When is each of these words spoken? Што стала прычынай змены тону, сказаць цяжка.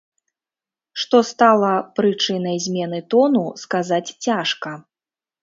Што 1.03 1.19
стала 1.31 1.73
прычынай 1.99 2.57
змены 2.65 2.99
тону, 3.13 3.45
сказаць 3.67 4.09
цяжка. 4.25 4.75